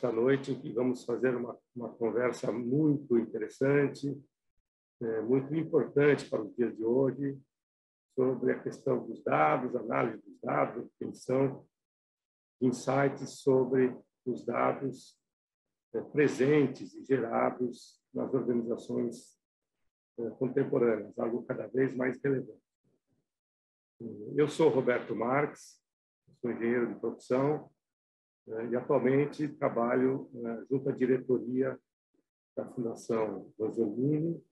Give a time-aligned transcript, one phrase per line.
[0.00, 4.18] esta noite, em que vamos fazer uma, uma conversa muito interessante,
[4.98, 7.38] é, muito importante para o dia de hoje,
[8.14, 11.66] sobre a questão dos dados, análise dos dados, obtenção
[12.62, 13.94] insights sobre
[14.24, 15.18] os dados
[15.92, 19.38] é, presentes e gerados nas organizações
[20.18, 22.62] é, contemporâneas, algo cada vez mais relevante.
[24.34, 25.78] Eu sou Roberto Marques,
[26.40, 27.70] sou engenheiro de produção
[28.46, 30.30] e atualmente trabalho
[30.68, 31.78] junto à diretoria
[32.56, 34.42] da Fundação Rosolini,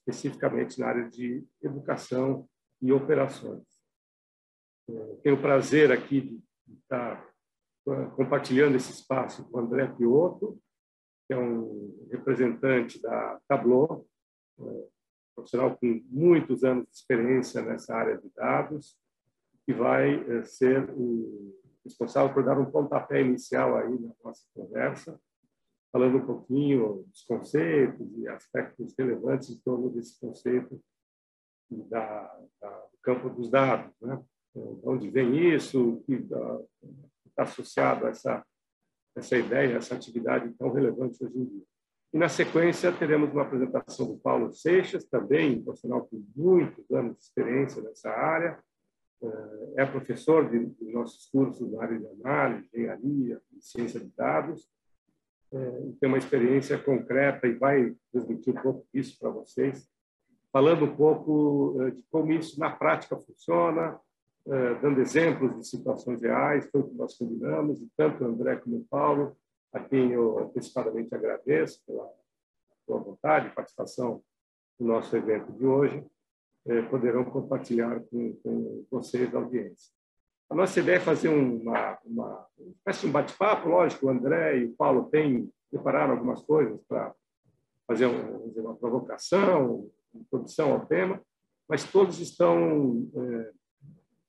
[0.00, 2.48] especificamente na área de educação
[2.80, 3.64] e operações.
[5.22, 6.20] Tenho o prazer aqui
[6.66, 7.32] de estar
[8.16, 10.60] compartilhando esse espaço com o André Piotto,
[11.26, 14.06] que é um representante da Tableau,
[14.60, 14.88] é,
[15.34, 18.98] profissional com muitos anos de experiência nessa área de dados,
[19.64, 25.20] que vai é, ser o responsável por dar um pontapé inicial aí na nossa conversa,
[25.92, 30.80] falando um pouquinho dos conceitos e aspectos relevantes em torno desse conceito
[31.70, 34.22] da, da, do campo dos dados, né?
[34.84, 38.44] onde vem isso, que está associado a essa,
[39.16, 41.64] essa ideia, essa atividade tão relevante hoje em dia.
[42.12, 47.16] E, na sequência, teremos uma apresentação do Paulo Seixas, também um profissional com muitos anos
[47.16, 48.62] de experiência nessa área,
[49.76, 54.68] é professor de, de nossos cursos na área de análise, engenharia, ciência de dados,
[55.52, 59.88] eh, tem uma experiência concreta e vai transmitir um pouco disso para vocês,
[60.52, 63.98] falando um pouco eh, de como isso na prática funciona,
[64.46, 68.56] eh, dando exemplos de situações reais, foi o que nós combinamos, e tanto o André
[68.56, 69.36] como o Paulo,
[69.72, 72.10] a quem eu antecipadamente agradeço pela
[72.84, 74.22] sua vontade de participação
[74.78, 76.11] no nosso evento de hoje, eh,
[76.90, 79.92] poderão compartilhar com, com vocês, a audiência.
[80.48, 82.46] A nossa ideia é fazer uma, uma,
[83.04, 87.14] um bate-papo, lógico, o André e o Paulo têm preparado algumas coisas para
[87.86, 91.20] fazer um, uma provocação, introdução ao tema,
[91.66, 93.50] mas todos estão é,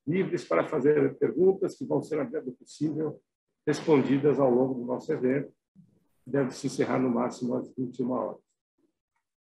[0.08, 3.20] livres para fazer perguntas que vão ser, na medida do possível,
[3.68, 5.52] respondidas ao longo do nosso evento.
[6.26, 8.42] Deve se encerrar no máximo às 21 horas.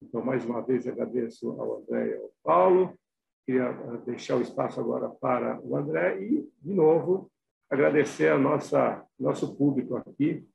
[0.02, 2.98] Então, mais uma vez, agradeço ao André e ao Paulo.
[3.46, 7.30] Queria eh, deixar o espaço agora para o André e, de novo,
[7.70, 10.46] agradecer a nossa nosso público aqui,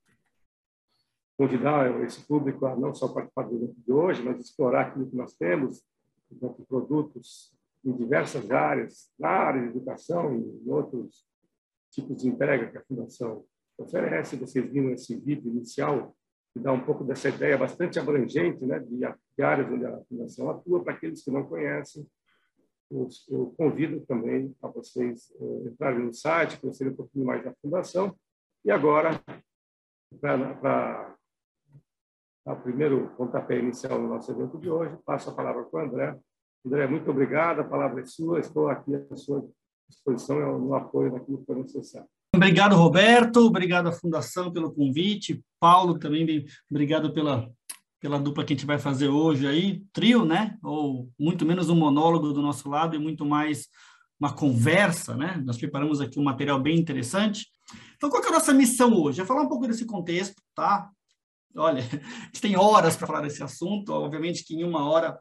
[1.37, 5.15] convidar esse público a não só participar do evento de hoje, mas explorar aquilo que
[5.15, 5.83] nós temos,
[6.31, 11.25] enquanto produtos em diversas áreas, na área de educação e em outros
[11.91, 13.45] tipos de entrega que a Fundação
[13.77, 14.35] oferece.
[14.35, 16.15] Vocês viram esse vídeo inicial
[16.53, 19.05] que dá um pouco dessa ideia bastante abrangente né, de, de
[19.41, 20.83] áreas onde a Fundação atua.
[20.83, 22.05] Para aqueles que não conhecem,
[22.91, 28.15] eu, convido também a vocês uh, entrarem no site, conhecerem um pouquinho mais da Fundação.
[28.65, 29.21] E agora,
[30.19, 31.15] para
[32.45, 36.19] o primeiro pontapé inicial do nosso evento de hoje, passo a palavra para o André,
[36.65, 39.47] André, muito obrigado, a palavra é sua, estou aqui à sua
[39.87, 42.07] disposição no apoio daquilo que for necessário.
[42.35, 47.49] Obrigado, Roberto, obrigado à Fundação pelo convite, Paulo também, obrigado pela,
[47.99, 50.57] pela dupla que a gente vai fazer hoje aí, trio, né?
[50.63, 53.67] Ou muito menos um monólogo do nosso lado e muito mais
[54.19, 55.41] uma conversa, né?
[55.45, 57.47] Nós preparamos aqui um material bem interessante.
[57.95, 59.21] Então, qual é a nossa missão hoje?
[59.21, 60.89] É falar um pouco desse contexto, tá?
[61.55, 65.19] Olha, a gente tem horas para falar desse assunto, obviamente que em uma hora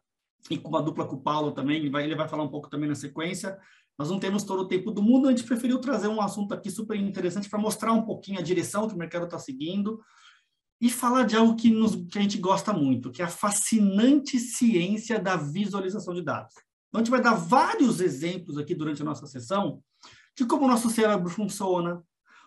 [0.48, 2.70] e com uma dupla com o Paulo também, ele vai, ele vai falar um pouco
[2.70, 3.58] também na sequência.
[3.98, 6.70] Nós não temos todo o tempo do mundo, a gente preferiu trazer um assunto aqui
[6.70, 10.00] super interessante para mostrar um pouquinho a direção que o mercado está seguindo
[10.80, 14.38] e falar de algo que, nos, que a gente gosta muito, que é a fascinante
[14.38, 16.54] ciência da visualização de dados.
[16.88, 19.82] Então, a gente vai dar vários exemplos aqui durante a nossa sessão
[20.36, 22.02] de como o nosso cérebro funciona,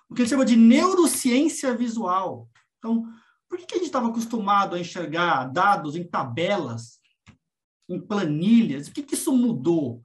[0.10, 2.50] o que a gente chama de neurociência visual.
[2.78, 3.06] Então,
[3.50, 7.02] por que a gente estava acostumado a enxergar dados em tabelas
[7.94, 8.88] em planilhas.
[8.88, 10.04] O que, que isso mudou?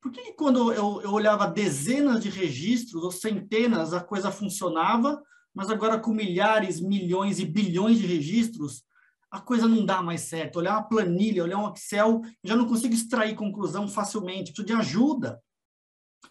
[0.00, 5.22] Por que, que quando eu, eu olhava dezenas de registros ou centenas, a coisa funcionava,
[5.54, 8.84] mas agora com milhares, milhões e bilhões de registros,
[9.30, 10.56] a coisa não dá mais certo.
[10.56, 15.40] Olhar uma planilha, olhar um Excel, já não consigo extrair conclusão facilmente, preciso de ajuda.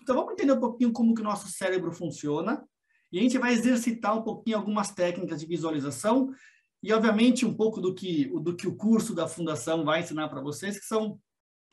[0.01, 2.63] Então vamos entender um pouquinho como que o nosso cérebro funciona
[3.12, 6.30] e a gente vai exercitar um pouquinho algumas técnicas de visualização
[6.81, 10.42] e, obviamente, um pouco do que, do que o curso da Fundação vai ensinar para
[10.42, 11.19] vocês, que são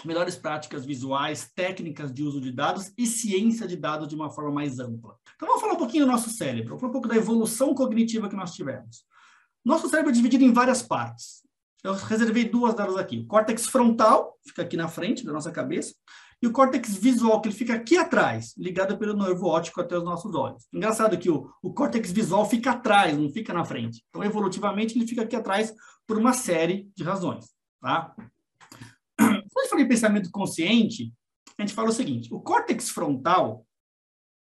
[0.04, 4.50] melhores práticas visuais, técnicas de uso de dados e ciência de dados de uma forma
[4.50, 5.16] mais ampla.
[5.34, 8.28] Então, vamos falar um pouquinho do nosso cérebro, vamos falar um pouco da evolução cognitiva
[8.28, 9.04] que nós tivemos.
[9.64, 11.42] Nosso cérebro é dividido em várias partes.
[11.82, 13.18] Eu reservei duas delas aqui.
[13.18, 15.94] O córtex frontal, fica aqui na frente da nossa cabeça,
[16.42, 20.04] e o córtex visual, que ele fica aqui atrás, ligado pelo nervo óptico até os
[20.04, 20.66] nossos olhos.
[20.72, 24.04] Engraçado que o, o córtex visual fica atrás, não fica na frente.
[24.10, 25.72] Então, evolutivamente, ele fica aqui atrás
[26.06, 27.46] por uma série de razões.
[27.80, 28.14] Tá?
[29.76, 31.12] Falei pensamento consciente,
[31.58, 33.66] a gente fala o seguinte: o córtex frontal,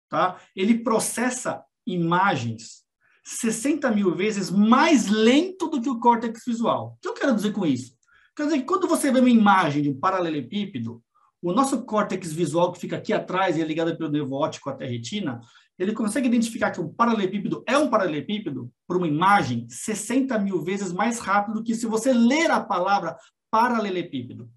[0.08, 0.40] tá?
[0.54, 2.84] Ele processa imagens
[3.24, 6.94] 60 mil vezes mais lento do que o córtex visual.
[6.96, 7.96] O que eu quero dizer com isso?
[8.36, 11.02] Quer dizer que quando você vê uma imagem de um paralelepípedo,
[11.42, 14.84] o nosso córtex visual que fica aqui atrás e é ligado pelo nervo óptico até
[14.84, 15.40] a retina,
[15.76, 20.92] ele consegue identificar que um paralelepípedo é um paralelepípedo por uma imagem 60 mil vezes
[20.92, 23.16] mais rápido do que se você ler a palavra
[23.50, 24.48] paralelepípedo.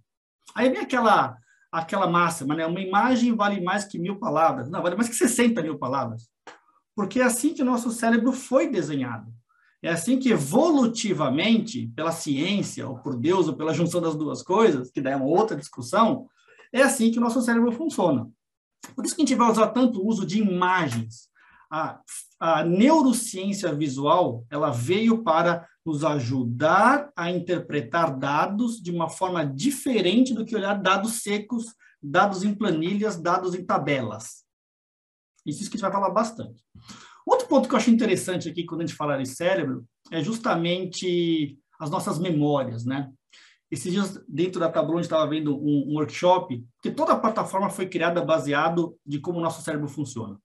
[0.56, 1.38] Aí vem aquela
[1.72, 2.66] aquela máxima, né?
[2.66, 4.70] Uma imagem vale mais que mil palavras.
[4.70, 6.28] Não, vale mais que 60 mil palavras.
[6.96, 9.32] Porque é assim que o nosso cérebro foi desenhado.
[9.82, 14.92] É assim que evolutivamente, pela ciência, ou por Deus, ou pela junção das duas coisas,
[14.92, 16.28] que daí é uma outra discussão,
[16.74, 18.28] é assim que o nosso cérebro funciona.
[18.96, 21.30] Por isso que a gente vai usar tanto o uso de imagens.
[21.72, 22.02] A,
[22.40, 30.34] a neurociência visual, ela veio para nos ajudar a interpretar dados de uma forma diferente
[30.34, 34.44] do que olhar dados secos, dados em planilhas, dados em tabelas.
[35.46, 36.64] Isso, isso que a gente vai falar bastante.
[37.26, 41.60] Outro ponto que eu acho interessante aqui quando a gente fala de cérebro é justamente
[41.80, 43.12] as nossas memórias, né?
[43.72, 47.20] Esses dias, dentro da Tableau, a gente estava vendo um, um, workshop, que toda a
[47.20, 50.40] plataforma foi criada baseado de como o nosso cérebro funciona.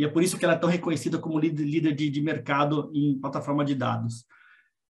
[0.00, 3.20] E é por isso que ela é tão reconhecida como líder, de, de mercado em
[3.20, 4.24] plataforma de dados.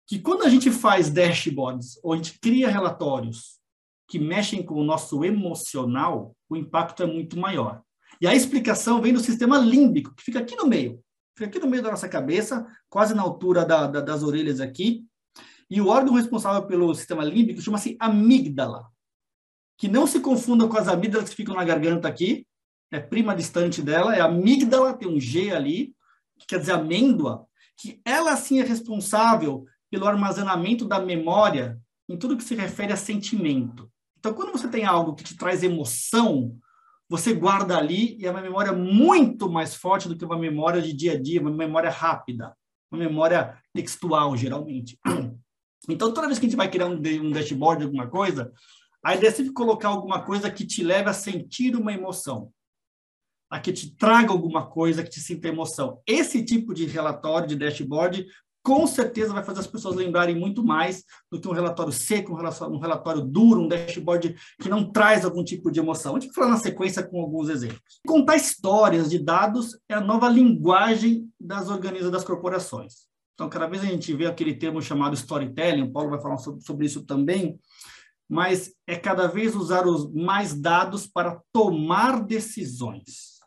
[0.07, 3.59] Que quando a gente faz dashboards, ou a gente cria relatórios
[4.07, 7.81] que mexem com o nosso emocional, o impacto é muito maior.
[8.21, 11.03] E a explicação vem do sistema límbico, que fica aqui no meio.
[11.35, 15.07] Fica aqui no meio da nossa cabeça, quase na altura da, da, das orelhas aqui,
[15.71, 18.87] e o órgão responsável pelo sistema límbico chama-se amígdala,
[19.79, 22.47] que não se confunda com as amígdalas que ficam na garganta aqui,
[22.91, 25.95] é prima distante dela, é amígdala, tem um G ali,
[26.39, 27.47] que quer dizer amêndoa,
[27.77, 31.79] que ela sim é responsável pelo armazenamento da memória
[32.09, 33.91] em tudo que se refere a sentimento.
[34.19, 36.57] Então, quando você tem algo que te traz emoção,
[37.09, 40.93] você guarda ali e é uma memória muito mais forte do que uma memória de
[40.93, 42.55] dia a dia, uma memória rápida,
[42.91, 44.99] uma memória textual, geralmente.
[45.89, 48.53] Então, toda vez que a gente vai criar um, um dashboard, alguma coisa,
[49.03, 52.53] a ideia é sempre colocar alguma coisa que te leve a sentir uma emoção,
[53.51, 56.01] a que te traga alguma coisa que te sinta emoção.
[56.07, 58.27] Esse tipo de relatório, de dashboard,
[58.63, 62.37] com certeza vai fazer as pessoas lembrarem muito mais do que um relatório seco, um
[62.37, 66.15] relatório, um relatório duro, um dashboard que não traz algum tipo de emoção.
[66.15, 68.01] A gente vai falar na sequência com alguns exemplos.
[68.07, 73.11] Contar histórias de dados é a nova linguagem das organizações das corporações.
[73.35, 76.61] Então, cada vez a gente vê aquele termo chamado storytelling, o Paulo vai falar sobre,
[76.63, 77.59] sobre isso também,
[78.29, 83.40] mas é cada vez usar os mais dados para tomar decisões.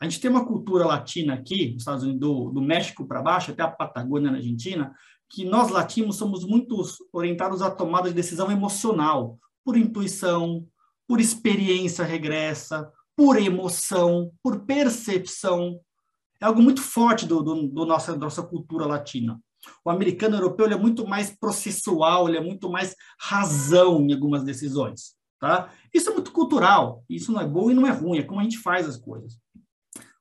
[0.00, 3.50] A gente tem uma cultura latina aqui, nos Estados Unidos, do, do México para baixo,
[3.50, 4.94] até a Patagônia na Argentina,
[5.28, 10.66] que nós latinos somos muito orientados à tomada de decisão emocional, por intuição,
[11.06, 15.80] por experiência regressa, por emoção, por percepção
[16.40, 19.40] é algo muito forte do, do, do nossa, da nossa cultura latina.
[19.84, 24.44] O americano europeu ele é muito mais processual, ele é muito mais razão em algumas
[24.44, 25.16] decisões.
[25.40, 25.72] Tá?
[25.92, 28.42] Isso é muito cultural, isso não é bom e não é ruim, é como a
[28.42, 29.36] gente faz as coisas.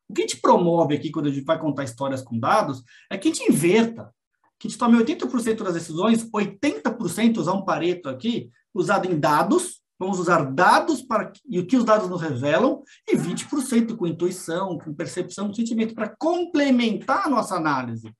[0.09, 3.17] O que a gente promove aqui quando a gente vai contar histórias com dados é
[3.17, 4.13] que a gente inverta,
[4.59, 9.81] que a gente tome 80% das decisões, 80% usar um pareto aqui, usado em dados,
[9.99, 14.77] Vamos usar dados para e o que os dados nos revelam e 20% com intuição,
[14.77, 18.13] com percepção, com sentimento para complementar a nossa análise.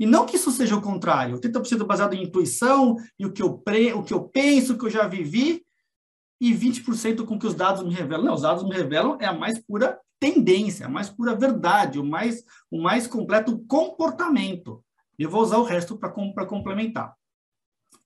[0.00, 3.58] E não que isso seja o contrário, 80% baseado em intuição e o que eu
[3.58, 5.62] pre, o que eu penso, o que eu já vivi
[6.40, 8.24] e 20% com que os dados me revelam.
[8.24, 12.04] Não, os dados me revelam é a mais pura tendência, a mais pura verdade, o
[12.04, 14.84] mais o mais completo comportamento.
[15.18, 17.14] Eu vou usar o resto para complementar.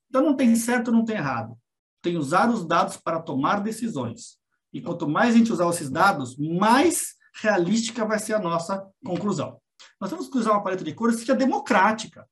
[0.09, 1.57] Então não tem certo, não tem errado
[2.03, 4.37] tem usar os dados para tomar decisões.
[4.73, 9.59] E quanto mais a gente usar esses dados, mais realística vai ser a nossa conclusão.
[10.01, 12.29] Nós temos que usar uma paleta de cores que seja democrática,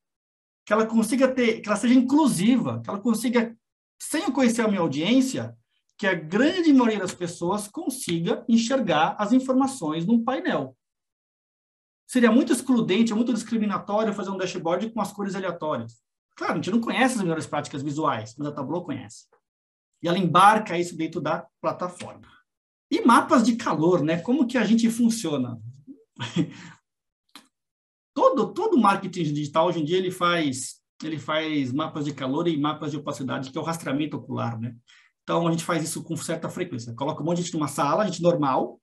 [0.66, 3.56] que ela consiga ter, que ela seja inclusiva, que ela consiga,
[4.02, 5.56] sem eu conhecer a minha audiência,
[6.00, 10.74] que a grande maioria das pessoas consiga enxergar as informações num painel.
[12.06, 16.00] Seria muito excludente, muito discriminatório fazer um dashboard com as cores aleatórias.
[16.34, 19.26] Claro, a gente não conhece as melhores práticas visuais, mas a Tableau conhece.
[20.02, 22.26] E ela embarca isso dentro da plataforma.
[22.90, 24.16] E mapas de calor, né?
[24.20, 25.60] Como que a gente funciona?
[28.16, 32.56] todo todo marketing digital hoje em dia ele faz ele faz mapas de calor e
[32.56, 34.74] mapas de opacidade, que é o rastreamento ocular, né?
[35.30, 36.92] Então, a gente faz isso com certa frequência.
[36.92, 38.80] Coloca um monte de gente numa sala, gente normal.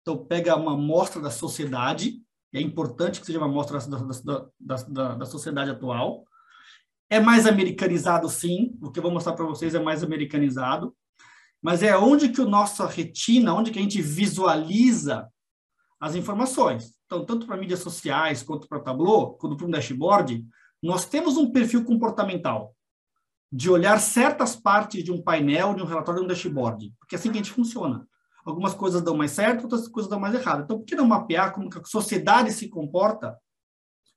[0.00, 2.22] Então, pega uma amostra da sociedade.
[2.54, 6.24] É importante que seja uma amostra da, da, da, da, da sociedade atual.
[7.10, 8.78] É mais americanizado, sim.
[8.80, 10.96] O que eu vou mostrar para vocês é mais americanizado.
[11.60, 15.28] Mas é onde que o nossa retina, onde que a gente visualiza
[16.00, 16.94] as informações.
[17.04, 20.46] Então, tanto para mídias sociais, quanto para Tableau, quanto para um dashboard,
[20.82, 22.74] nós temos um perfil comportamental
[23.52, 26.92] de olhar certas partes de um painel, de um relatório, de um dashboard.
[26.98, 28.06] Porque é assim que a gente funciona.
[28.44, 30.62] Algumas coisas dão mais certo, outras coisas dão mais errado.
[30.62, 33.36] Então, por que não mapear como a sociedade se comporta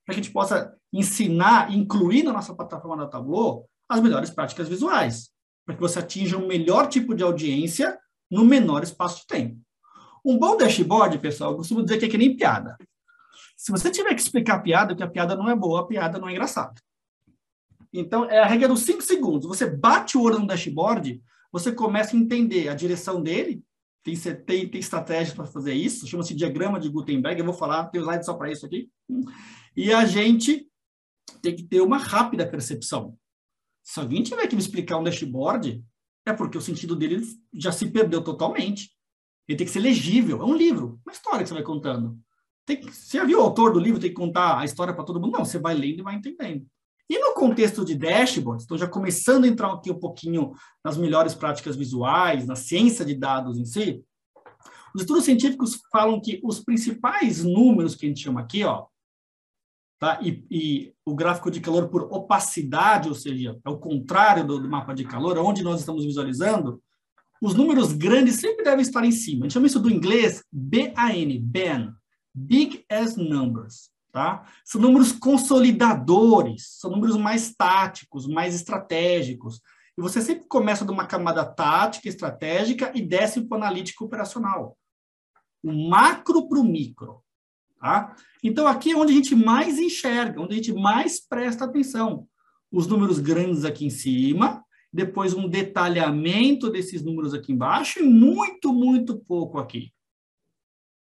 [0.05, 4.67] para que a gente possa ensinar, incluir na nossa plataforma da Tableau as melhores práticas
[4.69, 5.29] visuais,
[5.65, 7.97] para que você atinja o um melhor tipo de audiência
[8.29, 9.59] no menor espaço de tempo.
[10.25, 12.77] Um bom dashboard, pessoal, eu costumo dizer que é que nem piada.
[13.57, 16.19] Se você tiver que explicar a piada, que a piada não é boa, a piada
[16.19, 16.73] não é engraçada.
[17.93, 19.47] Então, é a regra dos cinco segundos.
[19.47, 21.21] Você bate o olho no dashboard,
[21.51, 23.63] você começa a entender a direção dele,
[24.03, 28.01] tem, tem, tem estratégia para fazer isso, chama-se diagrama de Gutenberg, eu vou falar, tem
[28.01, 28.89] slide só para isso aqui.
[29.77, 30.67] E a gente
[31.41, 33.17] tem que ter uma rápida percepção.
[33.83, 35.83] Se alguém tiver que me explicar um dashboard,
[36.25, 37.21] é porque o sentido dele
[37.53, 38.91] já se perdeu totalmente.
[39.47, 40.41] Ele tem que ser legível.
[40.41, 42.17] É um livro, uma história que você vai contando.
[42.65, 45.03] Tem que, você já viu o autor do livro, tem que contar a história para
[45.03, 45.33] todo mundo?
[45.33, 46.65] Não, você vai lendo e vai entendendo.
[47.09, 51.35] E no contexto de dashboards, estou já começando a entrar aqui um pouquinho nas melhores
[51.35, 54.03] práticas visuais, na ciência de dados em si.
[54.95, 58.85] Os estudos científicos falam que os principais números que a gente chama aqui, ó,
[59.99, 60.19] tá?
[60.21, 64.69] E, e o gráfico de calor por opacidade, ou seja, é o contrário do, do
[64.69, 66.81] mapa de calor, onde nós estamos visualizando,
[67.41, 69.41] os números grandes sempre devem estar em cima.
[69.41, 70.93] A gente chama isso do inglês BAN,
[71.41, 71.95] BAN,
[72.33, 73.92] Big as Numbers.
[74.13, 74.47] Tá?
[74.63, 79.59] São números consolidadores, são números mais táticos, mais estratégicos.
[79.97, 84.77] E você sempre começa de uma camada tática, estratégica e desce para o analítico operacional.
[85.63, 87.23] O macro para o micro.
[87.79, 88.15] Tá?
[88.43, 92.27] Então, aqui é onde a gente mais enxerga, onde a gente mais presta atenção.
[92.71, 98.71] Os números grandes aqui em cima, depois um detalhamento desses números aqui embaixo e muito,
[98.71, 99.91] muito pouco aqui.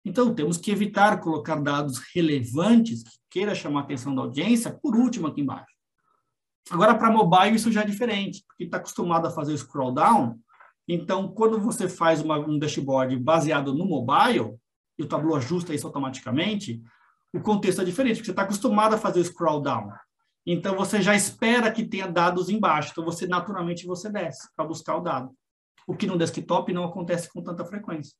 [0.04, 4.96] Então, temos que evitar colocar dados relevantes que queira chamar a atenção da audiência por
[4.96, 5.72] último aqui embaixo.
[6.70, 10.40] Agora, para mobile, isso já é diferente, porque está acostumado a fazer o scroll down.
[10.88, 14.58] Então, quando você faz uma, um dashboard baseado no mobile,
[14.98, 16.82] e o Tableau ajusta isso automaticamente,
[17.34, 19.92] o contexto é diferente, porque você está acostumado a fazer o scroll down.
[20.46, 22.90] Então, você já espera que tenha dados embaixo.
[22.92, 25.32] Então, você naturalmente você desce para buscar o dado.
[25.88, 28.16] O que no desktop não acontece com tanta frequência.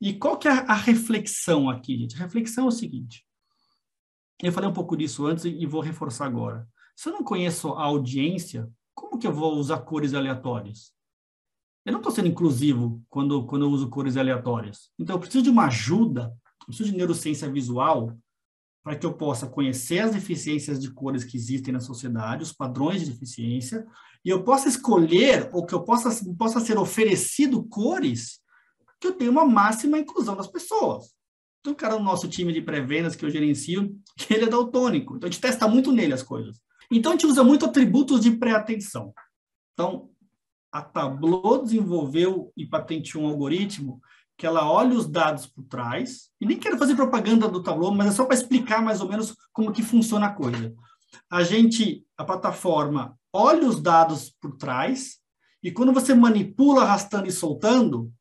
[0.00, 2.16] E qual que é a reflexão aqui, gente?
[2.16, 3.24] A reflexão é o seguinte.
[4.42, 6.68] Eu falei um pouco disso antes e vou reforçar agora.
[6.94, 10.92] Se eu não conheço a audiência, como que eu vou usar cores aleatórias?
[11.84, 14.90] Eu não estou sendo inclusivo quando, quando eu uso cores aleatórias.
[14.98, 18.16] Então, eu preciso de uma ajuda, eu preciso de neurociência visual
[18.82, 23.00] para que eu possa conhecer as deficiências de cores que existem na sociedade, os padrões
[23.00, 23.86] de deficiência,
[24.24, 28.40] e eu possa escolher, ou que eu possa, possa ser oferecido cores
[29.00, 31.14] que eu tenha uma máxima inclusão das pessoas.
[31.60, 33.96] Então, o cara no nosso time de pré-vendas que eu gerencio,
[34.30, 35.16] ele é daltônico.
[35.16, 36.60] Então, a gente testa muito nele as coisas.
[36.90, 39.12] Então, a gente usa muito atributos de pré-atenção.
[39.72, 40.08] Então,
[40.70, 44.00] a Tableau desenvolveu e patenteou um algoritmo
[44.36, 48.08] que ela olha os dados por trás, e nem quero fazer propaganda do Tableau, mas
[48.08, 50.74] é só para explicar mais ou menos como que funciona a coisa.
[51.30, 55.18] A gente, a plataforma, olha os dados por trás,
[55.62, 58.12] e quando você manipula arrastando e soltando,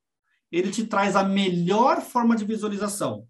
[0.51, 3.25] ele te traz a melhor forma de visualização,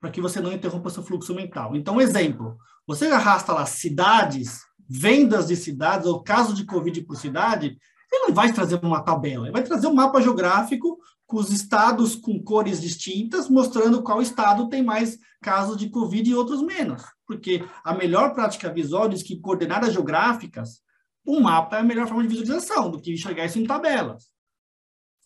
[0.00, 1.76] para que você não interrompa seu fluxo mental.
[1.76, 7.78] Então, exemplo, você arrasta lá cidades, vendas de cidades, ou caso de Covid por cidade,
[8.12, 12.16] ele não vai trazer uma tabela, ele vai trazer um mapa geográfico com os estados
[12.16, 17.04] com cores distintas, mostrando qual estado tem mais casos de Covid e outros menos.
[17.24, 20.80] Porque a melhor prática visual diz que coordenadas geográficas,
[21.24, 24.24] um mapa é a melhor forma de visualização do que enxergar isso em tabelas.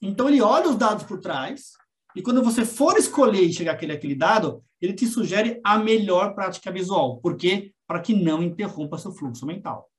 [0.07, 1.73] Então, ele olha os dados por trás,
[2.15, 6.35] e quando você for escolher e chegar aquele, aquele dado, ele te sugere a melhor
[6.35, 7.19] prática visual.
[7.21, 7.73] Por quê?
[7.87, 9.91] Para que não interrompa seu fluxo mental.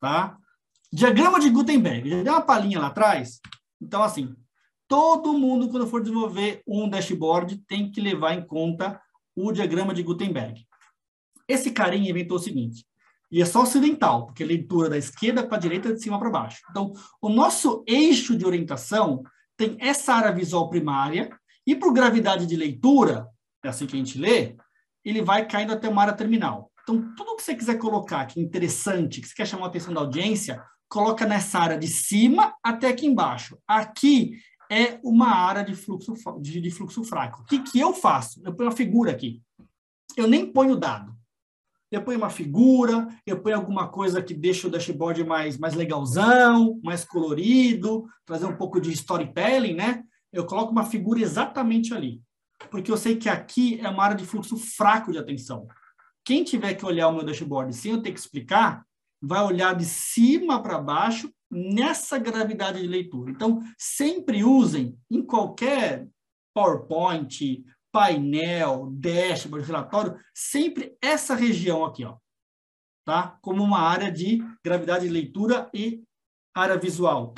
[0.00, 0.38] Tá?
[0.90, 2.08] Diagrama de Gutenberg.
[2.08, 3.40] Já deu uma palhinha lá atrás?
[3.80, 4.34] Então, assim,
[4.88, 9.00] todo mundo, quando for desenvolver um dashboard, tem que levar em conta
[9.36, 10.66] o diagrama de Gutenberg.
[11.46, 12.86] Esse carinha inventou o seguinte:
[13.32, 16.60] e é só ocidental, porque leitura da esquerda para a direita, de cima para baixo.
[16.70, 19.22] Então, o nosso eixo de orientação
[19.56, 21.34] tem essa área visual primária,
[21.66, 23.26] e por gravidade de leitura,
[23.64, 24.54] é assim que a gente lê,
[25.02, 26.70] ele vai caindo até uma área terminal.
[26.82, 29.94] Então, tudo que você quiser colocar que é interessante, que você quer chamar a atenção
[29.94, 33.56] da audiência, coloca nessa área de cima até aqui embaixo.
[33.66, 34.32] Aqui
[34.70, 37.42] é uma área de fluxo, de, de fluxo fraco.
[37.42, 38.42] O que, que eu faço?
[38.44, 39.40] Eu ponho uma figura aqui.
[40.16, 41.14] Eu nem ponho dado.
[41.92, 46.80] Eu ponho uma figura, eu ponho alguma coisa que deixa o dashboard mais, mais legalzão,
[46.82, 50.02] mais colorido, trazer um pouco de storytelling, né?
[50.32, 52.22] Eu coloco uma figura exatamente ali.
[52.70, 55.66] Porque eu sei que aqui é uma área de fluxo fraco de atenção.
[56.24, 58.86] Quem tiver que olhar o meu dashboard sem eu ter que explicar,
[59.20, 63.30] vai olhar de cima para baixo nessa gravidade de leitura.
[63.30, 66.08] Então, sempre usem em qualquer
[66.54, 72.16] PowerPoint, painel, dashboard, relatório, sempre essa região aqui, ó,
[73.04, 73.38] tá?
[73.42, 76.02] Como uma área de gravidade de leitura e
[76.54, 77.34] área visual.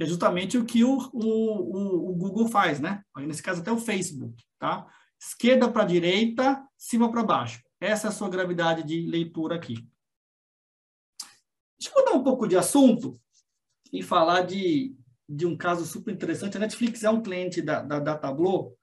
[0.00, 3.04] É justamente o que o, o, o Google faz, né?
[3.18, 4.86] Nesse caso, até o Facebook, tá?
[5.20, 7.62] Esquerda para direita, cima para baixo.
[7.78, 9.74] Essa é a sua gravidade de leitura aqui.
[11.78, 13.12] Deixa eu mudar um pouco de assunto
[13.92, 14.96] e falar de,
[15.28, 16.56] de um caso super interessante.
[16.56, 18.74] A Netflix é um cliente da, da, da Tableau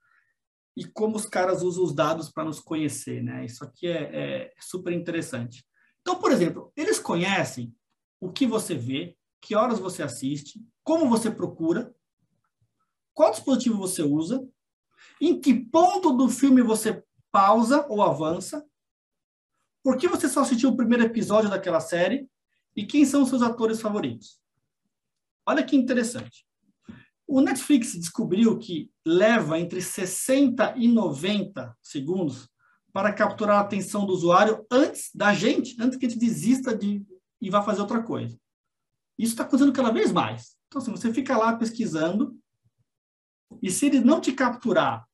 [0.78, 3.44] e como os caras usam os dados para nos conhecer, né?
[3.44, 5.66] Isso aqui é, é super interessante.
[6.02, 7.76] Então, por exemplo, eles conhecem
[8.22, 11.92] o que você vê, que horas você assiste, como você procura,
[13.12, 14.48] qual dispositivo você usa,
[15.20, 18.64] em que ponto do filme você pausa ou avança,
[19.82, 22.30] por que você só assistiu o primeiro episódio daquela série
[22.76, 24.40] e quem são os seus atores favoritos?
[25.44, 26.46] Olha que interessante.
[27.28, 32.48] O Netflix descobriu que leva entre 60 e 90 segundos
[32.94, 37.06] para capturar a atenção do usuário antes da gente, antes que a gente desista de
[37.40, 38.40] e vá fazer outra coisa.
[39.18, 40.56] Isso está acontecendo cada vez mais.
[40.68, 42.36] Então, assim, você fica lá pesquisando,
[43.62, 45.06] e se ele não te capturar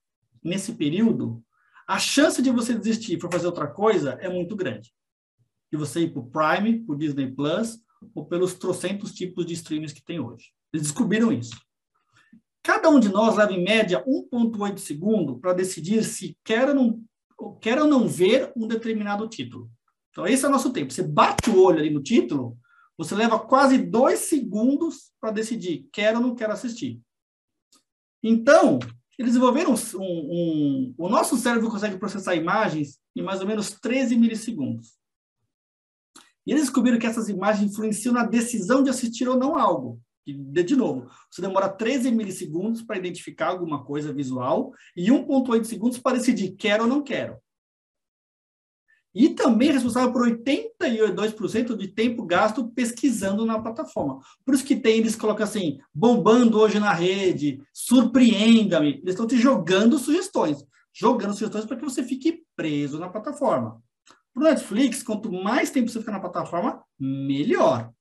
[0.42, 1.44] nesse período,
[1.88, 4.94] a chance de você desistir para fazer outra coisa é muito grande
[5.72, 7.80] de você ir para o Prime, para o Disney Plus,
[8.14, 10.54] ou pelos trocentos tipos de streams que tem hoje.
[10.72, 11.60] Eles descobriram isso.
[12.64, 17.04] Cada um de nós leva, em média, 1,8 segundo para decidir se quer ou, não,
[17.60, 19.70] quer ou não ver um determinado título.
[20.10, 20.94] Então, esse é o nosso tempo.
[20.94, 22.58] Você bate o olho ali no título,
[22.98, 27.02] você leva quase dois segundos para decidir quer ou não quer assistir.
[28.24, 28.80] Então,
[29.18, 34.16] eles desenvolveram um, um, O nosso cérebro consegue processar imagens em mais ou menos 13
[34.16, 34.94] milissegundos.
[36.46, 40.00] E eles descobriram que essas imagens influenciam na decisão de assistir ou não algo.
[40.26, 46.18] De novo, você demora 13 milissegundos para identificar alguma coisa visual e 1,8 segundos para
[46.18, 47.38] decidir quero ou não quero.
[49.16, 54.20] E também é responsável por 82% de tempo gasto pesquisando na plataforma.
[54.44, 58.94] Por isso que tem, eles colocam assim, bombando hoje na rede, surpreenda-me.
[58.94, 60.66] Eles estão te jogando sugestões.
[60.92, 63.80] Jogando sugestões para que você fique preso na plataforma.
[64.34, 67.92] Para o Netflix, quanto mais tempo você fica na plataforma, melhor.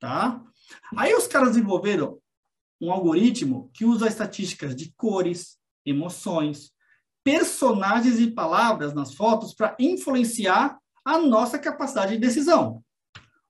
[0.00, 0.42] Tá?
[0.96, 2.18] Aí os caras desenvolveram
[2.80, 6.72] um algoritmo que usa estatísticas de cores, emoções,
[7.24, 12.82] personagens e palavras nas fotos para influenciar a nossa capacidade de decisão.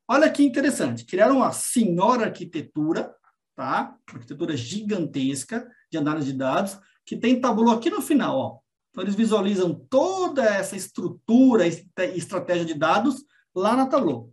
[0.08, 1.04] Olha que interessante.
[1.04, 3.14] Criaram uma senhora arquitetura,
[3.56, 3.96] tá?
[4.08, 8.58] Uma arquitetura gigantesca de análise de dados, que tem tabulo aqui no final, ó.
[8.90, 13.24] Então, eles visualizam toda essa estrutura e estratégia de dados
[13.54, 14.32] lá na Tableau.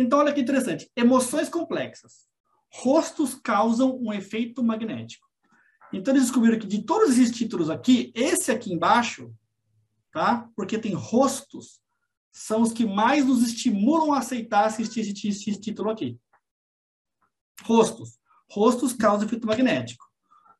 [0.00, 0.90] Então, olha que interessante.
[0.96, 2.26] Emoções complexas.
[2.72, 5.28] Rostos causam um efeito magnético.
[5.92, 9.30] Então, eles descobriram que de todos esses títulos aqui, esse aqui embaixo,
[10.10, 10.48] tá?
[10.56, 11.82] Porque tem rostos,
[12.32, 16.18] são os que mais nos estimulam a aceitar assistir esse, esse título aqui.
[17.62, 18.18] Rostos.
[18.50, 20.06] Rostos causam efeito magnético.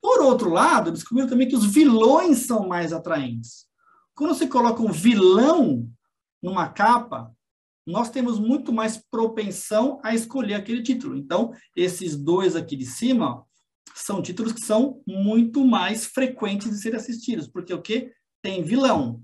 [0.03, 3.66] Por outro lado, descobriram também que os vilões são mais atraentes.
[4.14, 5.88] Quando você coloca um vilão
[6.42, 7.35] numa capa,
[7.87, 11.16] nós temos muito mais propensão a escolher aquele título.
[11.16, 13.45] Então, esses dois aqui de cima
[13.95, 18.12] são títulos que são muito mais frequentes de serem assistidos, porque o que
[18.43, 19.23] tem vilão.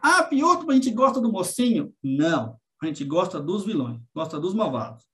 [0.00, 1.92] Ah, Piotr, a gente gosta do mocinho?
[2.02, 5.04] Não, a gente gosta dos vilões, gosta dos malvados.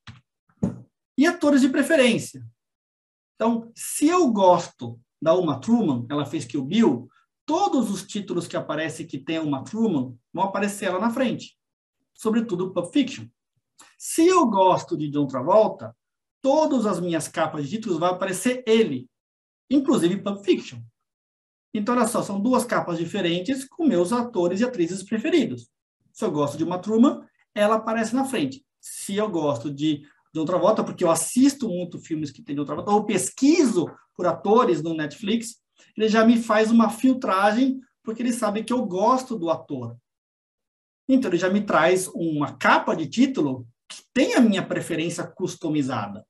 [1.16, 2.44] E atores de preferência.
[3.34, 7.08] Então, se eu gosto da Uma Truman, ela fez Kill Bill,
[7.46, 11.56] todos os títulos que aparecem que tem Uma Truman vão aparecer lá na frente.
[12.24, 13.26] Sobretudo Pulp Fiction.
[13.98, 15.94] Se eu gosto de John Travolta,
[16.40, 19.10] todas as minhas capas de títulos vão aparecer ele,
[19.68, 20.80] inclusive Pulp Fiction.
[21.74, 25.68] Então, olha só, são duas capas diferentes com meus atores e atrizes preferidos.
[26.14, 27.20] Se eu gosto de uma Truman,
[27.54, 28.64] ela aparece na frente.
[28.80, 32.60] Se eu gosto de de outra volta, porque eu assisto muito filmes que tem de
[32.60, 35.60] outra volta, ou pesquiso por atores no Netflix,
[35.96, 39.96] ele já me faz uma filtragem, porque ele sabe que eu gosto do ator.
[41.08, 46.26] Então, ele já me traz uma capa de título que tem a minha preferência customizada.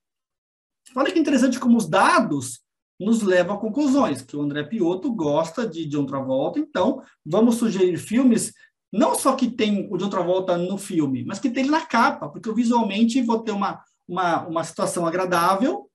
[0.96, 2.60] Olha que interessante como os dados
[2.98, 7.96] nos levam a conclusões, que o André Piotto gosta de John Travolta, então vamos sugerir
[7.98, 8.52] filmes
[8.92, 12.28] não só que tem o John Travolta no filme, mas que tem ele na capa,
[12.28, 15.90] porque eu visualmente vou ter uma, uma, uma situação agradável,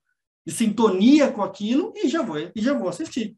[0.46, 3.38] de sintonia com aquilo, e já vou, e já vou assistir.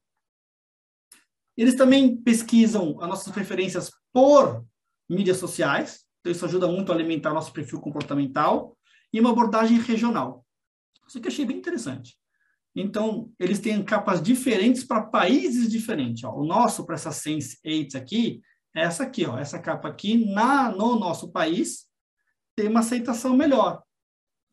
[1.55, 4.65] Eles também pesquisam as nossas preferências por
[5.11, 8.77] mídias sociais, então isso ajuda muito a alimentar nosso perfil comportamental,
[9.13, 10.45] e uma abordagem regional.
[11.07, 12.15] Isso que eu achei bem interessante.
[12.73, 16.23] Então, eles têm capas diferentes para países diferentes.
[16.23, 16.33] Ó.
[16.33, 18.41] O nosso, para essa Sense 8 aqui,
[18.73, 19.37] é essa aqui, ó.
[19.37, 21.87] Essa capa aqui, na, no nosso país,
[22.55, 23.83] tem uma aceitação melhor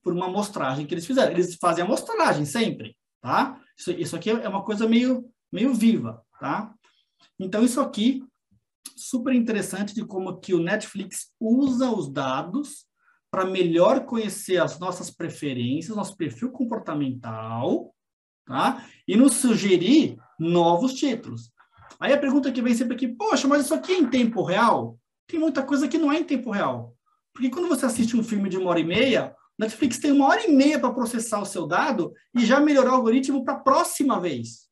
[0.02, 1.30] por uma amostragem que eles fizeram.
[1.30, 3.60] Eles fazem amostragem sempre, tá?
[3.76, 6.74] Isso, isso aqui é uma coisa meio, meio viva, tá?
[7.38, 8.24] Então, isso aqui,
[8.96, 12.86] super interessante de como que o Netflix usa os dados
[13.30, 17.94] para melhor conhecer as nossas preferências, nosso perfil comportamental,
[18.46, 18.84] tá?
[19.06, 21.52] E nos sugerir novos títulos.
[22.00, 24.98] Aí a pergunta que vem sempre aqui, poxa, mas isso aqui é em tempo real?
[25.26, 26.94] Tem muita coisa que não é em tempo real.
[27.32, 30.46] Porque quando você assiste um filme de uma hora e meia, Netflix tem uma hora
[30.46, 34.18] e meia para processar o seu dado e já melhorar o algoritmo para a próxima
[34.20, 34.68] vez.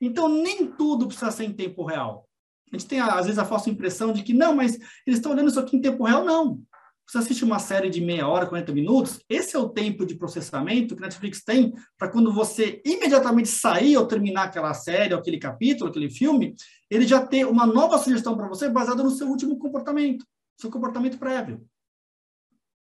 [0.00, 2.29] Então, nem tudo precisa ser em tempo real.
[2.72, 4.74] A gente tem, às vezes, a falsa impressão de que, não, mas
[5.06, 6.24] eles estão olhando isso aqui em tempo real.
[6.24, 6.62] Não.
[7.10, 10.94] Você assiste uma série de meia hora, 40 minutos, esse é o tempo de processamento
[10.94, 15.90] que a Netflix tem para quando você imediatamente sair ou terminar aquela série, aquele capítulo,
[15.90, 16.54] aquele filme,
[16.88, 20.24] ele já ter uma nova sugestão para você baseada no seu último comportamento,
[20.56, 21.66] seu comportamento prévio.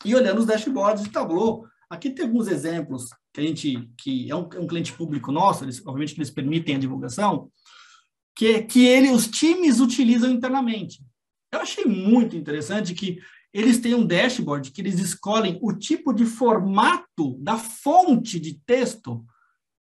[0.03, 4.35] E olhando os dashboards de Tableau, aqui tem alguns exemplos que a gente, que é
[4.35, 7.51] um, é um cliente público nosso, eles, obviamente eles permitem a divulgação,
[8.38, 11.04] que, que ele, os times utilizam internamente.
[11.52, 13.19] Eu achei muito interessante que
[13.52, 19.26] eles têm um dashboard que eles escolhem o tipo de formato da fonte de texto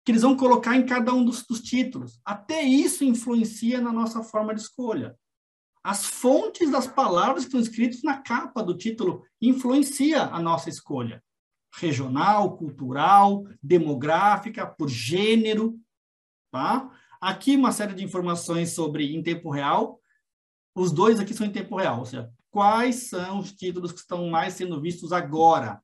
[0.04, 2.20] que eles vão colocar em cada um dos, dos títulos.
[2.26, 5.16] Até isso influencia na nossa forma de escolha.
[5.84, 11.24] As fontes das palavras que estão escritas na capa do título influencia a nossa escolha.
[11.76, 15.80] Regional, cultural, demográfica, por gênero,
[16.52, 16.90] tá?
[17.22, 20.02] Aqui uma série de informações sobre em tempo real.
[20.74, 24.28] Os dois aqui são em tempo real, ou seja, quais são os títulos que estão
[24.28, 25.80] mais sendo vistos agora.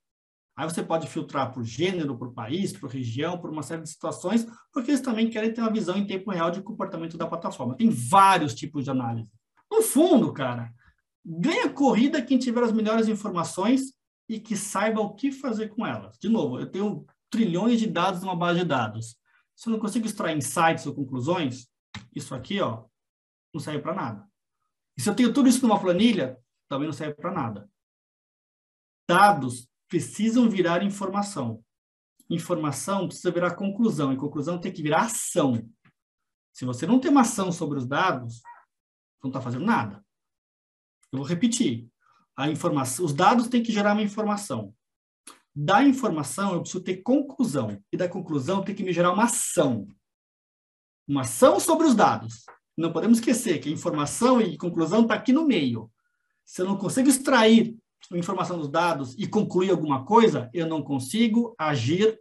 [0.56, 4.48] Aí você pode filtrar por gênero, por país, por região, por uma série de situações,
[4.74, 7.78] porque eles também querem ter uma visão em tempo real de comportamento da plataforma.
[7.78, 9.32] Tem vários tipos de análise.
[9.72, 10.74] No fundo, cara,
[11.24, 13.94] ganha corrida quem tiver as melhores informações
[14.28, 16.18] e que saiba o que fazer com elas.
[16.18, 19.16] De novo, eu tenho trilhões de dados numa base de dados.
[19.58, 21.68] Se eu não consigo extrair insights ou conclusões,
[22.16, 22.86] isso aqui, ó,
[23.52, 24.30] não serve para nada.
[24.96, 26.40] E se eu tenho tudo isso numa planilha,
[26.70, 27.68] também não serve para nada.
[29.10, 31.66] Dados precisam virar informação.
[32.30, 35.68] Informação precisa virar conclusão, e conclusão tem que virar ação.
[36.54, 38.44] Se você não tem uma ação sobre os dados,
[39.24, 40.06] não está fazendo nada.
[41.12, 41.90] Eu vou repetir.
[42.36, 44.76] A informação, os dados têm que gerar uma informação.
[45.60, 47.82] Da informação, eu preciso ter conclusão.
[47.92, 49.88] E da conclusão, tem que me gerar uma ação.
[51.08, 52.46] Uma ação sobre os dados.
[52.78, 55.90] Não podemos esquecer que informação e conclusão está aqui no meio.
[56.46, 57.76] Se eu não consigo extrair
[58.12, 62.20] a informação dos dados e concluir alguma coisa, eu não consigo agir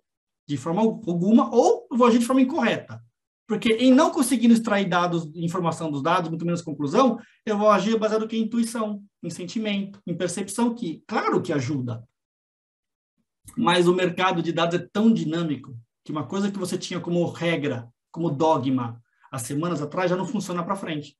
[0.49, 3.05] de forma alguma ou vou agir de forma incorreta.
[3.46, 7.99] Porque em não conseguindo extrair dados, informação dos dados, muito menos conclusão, eu vou agir
[7.99, 12.03] baseado em intuição, em sentimento, em percepção, que claro que ajuda.
[13.56, 17.28] Mas o mercado de dados é tão dinâmico que uma coisa que você tinha como
[17.28, 21.18] regra, como dogma, há semanas atrás, já não funciona para frente.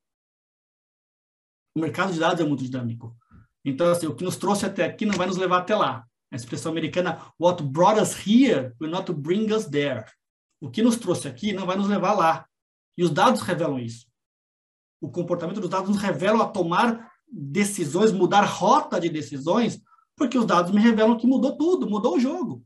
[1.75, 3.15] O mercado de dados é muito dinâmico.
[3.63, 6.07] Então, assim, o que nos trouxe até aqui não vai nos levar até lá.
[6.31, 10.05] A expressão americana, what brought us here will not bring us there.
[10.59, 12.47] O que nos trouxe aqui não vai nos levar lá.
[12.97, 14.07] E os dados revelam isso.
[14.99, 19.81] O comportamento dos dados nos revela a tomar decisões, mudar rota de decisões,
[20.17, 22.65] porque os dados me revelam que mudou tudo, mudou o jogo.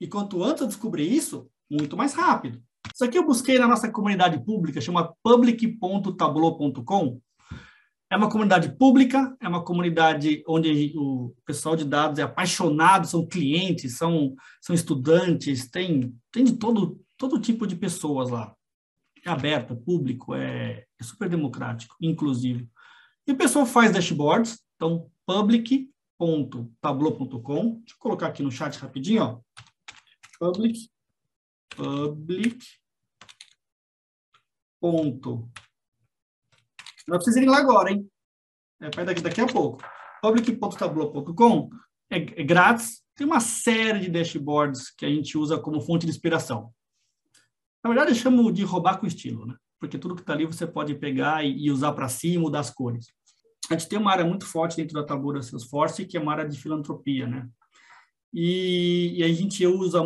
[0.00, 2.62] E quanto antes eu descobrir isso, muito mais rápido.
[2.92, 7.20] Isso aqui eu busquei na nossa comunidade pública, chama public.tableau.com.
[8.10, 13.26] É uma comunidade pública, é uma comunidade onde o pessoal de dados é apaixonado, são
[13.26, 18.54] clientes, são, são estudantes, tem, tem de todo, todo tipo de pessoas lá.
[19.26, 22.66] É aberto, é público, é, é super democrático, inclusive.
[23.26, 25.10] E o pessoal faz dashboards, então
[26.18, 27.78] public.tableau.com.
[27.78, 29.40] Deixa eu colocar aqui no chat rapidinho, ó.
[30.38, 30.90] Public,
[31.76, 32.66] public,
[34.80, 35.50] ponto
[37.08, 38.08] não precisa ir lá agora, hein?
[38.80, 39.82] é para daqui, daqui a pouco.
[40.20, 41.70] public.tableau.com
[42.10, 46.12] é, é grátis, tem uma série de dashboards que a gente usa como fonte de
[46.12, 46.72] inspiração.
[47.82, 49.56] Na verdade, eu chamo de roubar com estilo, né?
[49.80, 52.60] Porque tudo que está ali você pode pegar e, e usar para si e mudar
[52.60, 53.12] as cores.
[53.70, 56.48] A gente tem uma área muito forte dentro da Tabura Salesforce, que é uma área
[56.48, 57.48] de filantropia, né?
[58.32, 60.00] E, e a gente usa,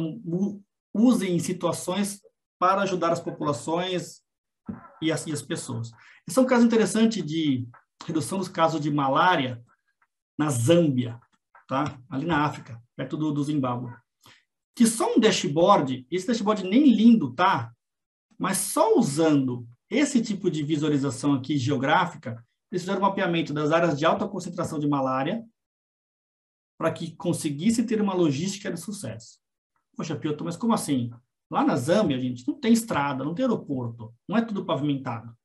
[0.93, 2.21] usa em situações
[2.59, 4.23] para ajudar as populações
[5.01, 5.91] e as, e as pessoas.
[6.27, 7.67] Esse é um caso interessante de
[8.07, 9.63] redução dos casos de malária
[10.39, 11.21] na Zâmbia,
[11.69, 11.99] tá?
[12.09, 13.93] ali na África, perto do, do Zimbábue.
[14.75, 17.73] Que só um dashboard, esse dashboard nem lindo tá,
[18.39, 23.99] mas só usando esse tipo de visualização aqui geográfica, eles fizeram um mapeamento das áreas
[23.99, 25.45] de alta concentração de malária
[26.79, 29.39] para que conseguisse ter uma logística de sucesso.
[29.95, 31.11] Poxa, Piotr, mas como assim?
[31.51, 35.37] Lá na Zâmbia, gente, não tem estrada, não tem aeroporto, não é tudo pavimentado.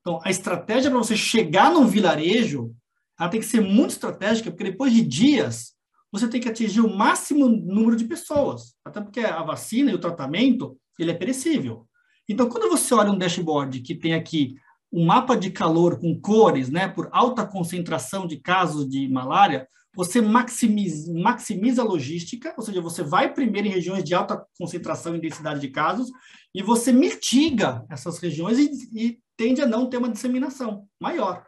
[0.00, 2.72] Então, a estratégia para você chegar num vilarejo,
[3.18, 5.74] ela tem que ser muito estratégica, porque depois de dias,
[6.12, 8.76] você tem que atingir o máximo número de pessoas.
[8.84, 11.88] Até porque a vacina e o tratamento, ele é perecível.
[12.28, 14.54] Então, quando você olha um dashboard que tem aqui
[14.92, 20.20] um mapa de calor com cores, né, por alta concentração de casos de malária, você
[20.20, 25.20] maximiza, maximiza a logística, ou seja, você vai primeiro em regiões de alta concentração e
[25.20, 26.10] densidade de casos,
[26.54, 31.44] e você mitiga essas regiões e, e tende a não ter uma disseminação maior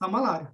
[0.00, 0.52] da malária.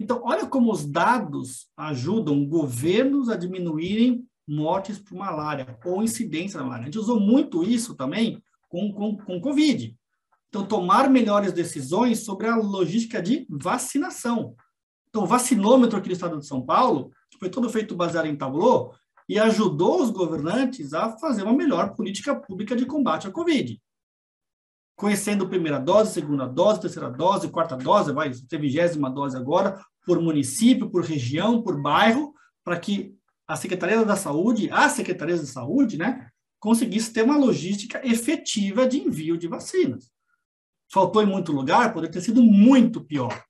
[0.00, 6.64] Então, olha como os dados ajudam governos a diminuírem mortes por malária ou incidência da
[6.64, 6.84] malária.
[6.84, 9.97] A gente usou muito isso também com, com, com Covid.
[10.48, 14.54] Então, tomar melhores decisões sobre a logística de vacinação.
[15.08, 18.94] Então, o vacinômetro aqui no estado de São Paulo foi todo feito baseado em Tableau
[19.28, 23.80] e ajudou os governantes a fazer uma melhor política pública de combate à Covid.
[24.96, 30.20] Conhecendo primeira dose, segunda dose, terceira dose, quarta dose, vai ter vigésima dose agora, por
[30.20, 32.34] município, por região, por bairro,
[32.64, 33.14] para que
[33.46, 38.98] a Secretaria da Saúde, as secretarias de saúde, né, conseguisse ter uma logística efetiva de
[38.98, 40.10] envio de vacinas.
[40.90, 43.44] Faltou em muito lugar, poderia ter sido muito pior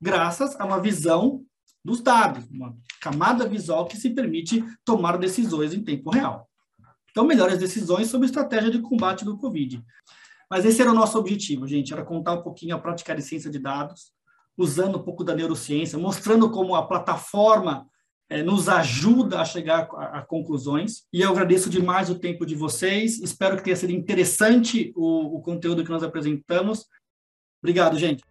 [0.00, 1.44] graças a uma visão
[1.84, 6.48] dos dados, uma camada visual que se permite tomar decisões em tempo real.
[7.10, 9.82] Então, melhores decisões sobre estratégia de combate do Covid.
[10.50, 13.50] Mas esse era o nosso objetivo, gente, era contar um pouquinho a prática de ciência
[13.50, 14.12] de dados,
[14.56, 17.86] usando um pouco da neurociência, mostrando como a plataforma
[18.30, 21.04] é, nos ajuda a chegar a, a, conclusões.
[21.12, 25.40] E eu agradeço demais o tempo de vocês, espero que tenha sido interessante o, o
[25.40, 26.86] conteúdo que nós apresentamos.
[27.62, 28.22] Obrigado, gente.